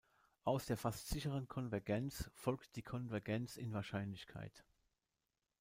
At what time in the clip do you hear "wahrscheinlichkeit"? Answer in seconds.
3.71-4.65